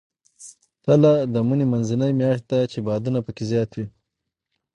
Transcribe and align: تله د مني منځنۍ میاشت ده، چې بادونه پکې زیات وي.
تله 0.85 1.11
د 1.33 1.35
مني 1.47 1.65
منځنۍ 1.71 2.11
میاشت 2.19 2.43
ده، 2.51 2.59
چې 2.71 2.77
بادونه 2.87 3.19
پکې 3.25 3.43
زیات 3.51 3.71
وي. 3.77 3.85